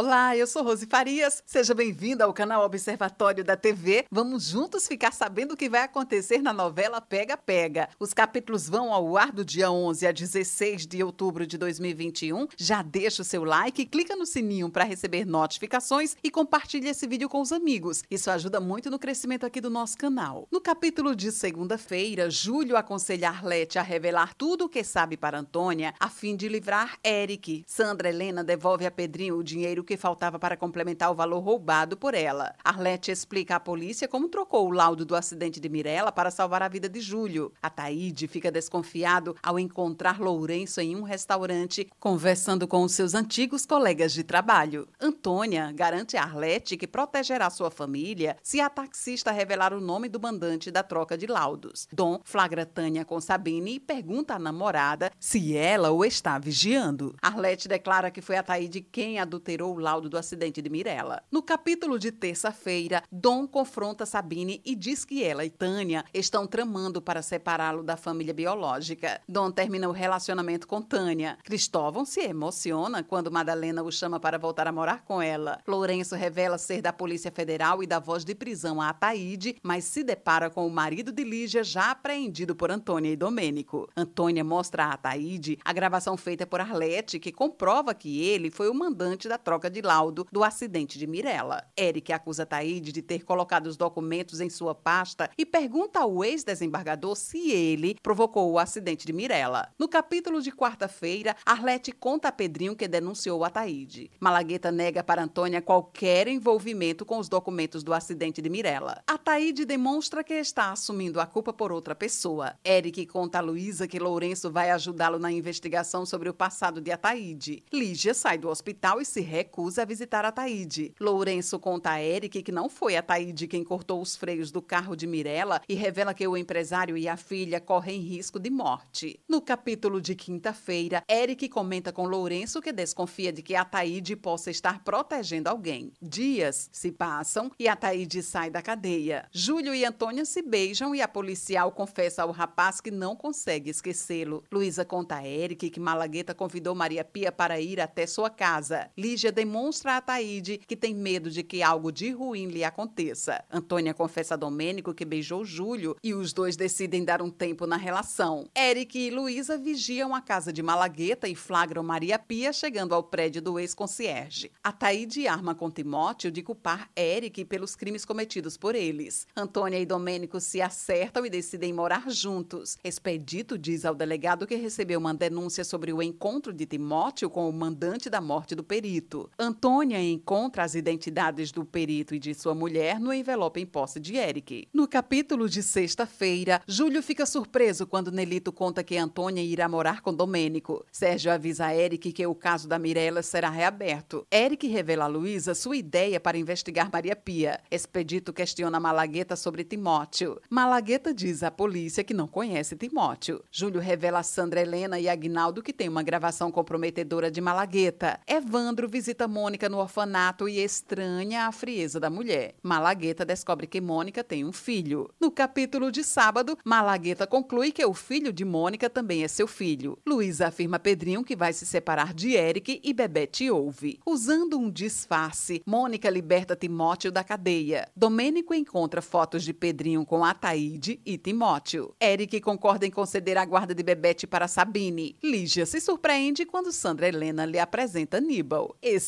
[0.00, 1.42] Olá, eu sou Rose Farias.
[1.44, 4.06] Seja bem-vinda ao canal Observatório da TV.
[4.08, 7.88] Vamos juntos ficar sabendo o que vai acontecer na novela Pega Pega.
[7.98, 12.46] Os capítulos vão ao ar do dia 11 a 16 de outubro de 2021.
[12.56, 17.28] Já deixa o seu like, clica no sininho para receber notificações e compartilhe esse vídeo
[17.28, 18.04] com os amigos.
[18.08, 20.46] Isso ajuda muito no crescimento aqui do nosso canal.
[20.48, 25.92] No capítulo de segunda-feira, Júlio aconselha Arlete a revelar tudo o que sabe para Antônia
[25.98, 27.64] a fim de livrar Eric.
[27.66, 32.12] Sandra Helena devolve a Pedrinho o dinheiro que faltava para complementar o valor roubado por
[32.12, 32.54] ela.
[32.62, 36.68] Arlete explica à polícia como trocou o laudo do acidente de Mirella para salvar a
[36.68, 37.50] vida de Júlio.
[37.62, 43.64] A Taíde fica desconfiado ao encontrar Lourenço em um restaurante conversando com os seus antigos
[43.64, 44.86] colegas de trabalho.
[45.00, 50.20] Antônia garante a Arlete que protegerá sua família se a taxista revelar o nome do
[50.20, 51.88] mandante da troca de laudos.
[51.90, 57.16] Dom flagra Tânia com Sabine e pergunta à namorada se ela o está vigiando.
[57.22, 61.22] Arlete declara que foi a Taíde quem adulterou laudo do acidente de Mirella.
[61.30, 67.00] No capítulo de terça-feira, Dom confronta Sabine e diz que ela e Tânia estão tramando
[67.00, 69.20] para separá-lo da família biológica.
[69.28, 71.38] Dom termina o relacionamento com Tânia.
[71.42, 75.60] Cristóvão se emociona quando Madalena o chama para voltar a morar com ela.
[75.66, 80.04] Lourenço revela ser da Polícia Federal e da voz de prisão a Ataíde, mas se
[80.04, 83.88] depara com o marido de Lígia já apreendido por Antônia e Domênico.
[83.96, 88.74] Antônia mostra a Ataíde a gravação feita por Arlete, que comprova que ele foi o
[88.74, 91.64] mandante da troca troca de laudo do acidente de Mirella.
[91.76, 97.16] Eric acusa Taíde de ter colocado os documentos em sua pasta e pergunta ao ex-desembargador
[97.16, 99.68] se ele provocou o acidente de Mirella.
[99.76, 104.12] No capítulo de quarta-feira, Arlete conta a Pedrinho que denunciou a Taíde.
[104.20, 109.02] Malagueta nega para Antônia qualquer envolvimento com os documentos do acidente de Mirella.
[109.08, 112.54] A Taíde demonstra que está assumindo a culpa por outra pessoa.
[112.64, 117.64] Eric conta a Luísa que Lourenço vai ajudá-lo na investigação sobre o passado de Ataíde.
[117.72, 120.94] Lígia sai do hospital e se recusa recusa a visitar a Taíde.
[121.00, 124.94] Lourenço conta a Eric que não foi a Taíde quem cortou os freios do carro
[124.94, 129.18] de Mirella e revela que o empresário e a filha correm risco de morte.
[129.26, 134.50] No capítulo de quinta-feira, Eric comenta com Lourenço que desconfia de que a Taíde possa
[134.50, 135.92] estar protegendo alguém.
[136.00, 139.26] Dias se passam e a Taíde sai da cadeia.
[139.32, 144.44] Júlio e Antônia se beijam e a policial confessa ao rapaz que não consegue esquecê-lo.
[144.52, 148.90] Luísa conta a Eric que Malagueta convidou Maria Pia para ir até sua casa.
[148.96, 153.44] Lígia demonstra a Taíde que tem medo de que algo de ruim lhe aconteça.
[153.48, 157.76] Antônia confessa a Domênico que beijou Júlio e os dois decidem dar um tempo na
[157.76, 158.48] relação.
[158.56, 163.40] Eric e Luísa vigiam a casa de Malagueta e flagram Maria Pia chegando ao prédio
[163.40, 164.50] do ex-concierge.
[164.60, 169.24] A Taíde arma com Timóteo de culpar Eric pelos crimes cometidos por eles.
[169.36, 172.76] Antônia e Domênico se acertam e decidem morar juntos.
[172.82, 177.52] Expedito diz ao delegado que recebeu uma denúncia sobre o encontro de Timóteo com o
[177.52, 179.27] mandante da morte do perito.
[179.38, 184.16] Antônia encontra as identidades do perito e de sua mulher no envelope em posse de
[184.16, 184.68] Eric.
[184.72, 190.14] No capítulo de sexta-feira, Júlio fica surpreso quando Nelito conta que Antônia irá morar com
[190.14, 190.84] Domênico.
[190.92, 194.26] Sérgio avisa a Eric que o caso da Mirella será reaberto.
[194.30, 197.60] Eric revela a Luísa sua ideia para investigar Maria Pia.
[197.70, 200.40] Expedito questiona Malagueta sobre Timóteo.
[200.48, 203.42] Malagueta diz à polícia que não conhece Timóteo.
[203.50, 208.20] Júlio revela a Sandra Helena e Agnaldo que tem uma gravação comprometedora de Malagueta.
[208.26, 212.54] Evandro visita visita Mônica no orfanato e estranha a frieza da mulher.
[212.62, 215.10] Malagueta descobre que Mônica tem um filho.
[215.18, 219.98] No capítulo de sábado, Malagueta conclui que o filho de Mônica também é seu filho.
[220.06, 223.98] Luísa afirma a Pedrinho que vai se separar de Eric e Bebete ouve.
[224.06, 227.88] Usando um disfarce, Mônica liberta Timóteo da cadeia.
[227.96, 231.92] Domênico encontra fotos de Pedrinho com Ataíde e Timóteo.
[232.00, 235.16] Eric concorda em conceder a guarda de Bebete para Sabine.
[235.22, 238.76] Lígia se surpreende quando Sandra Helena lhe apresenta Nibal.
[238.80, 239.07] Esse